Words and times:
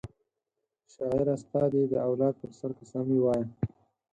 شاعره 0.93 1.35
ستا 1.43 1.63
دي 1.73 1.81
د 1.87 1.93
اولاد 2.07 2.33
په 2.41 2.47
سر 2.59 2.71
قسم 2.79 3.03
وي 3.09 3.19
وایه 3.25 3.47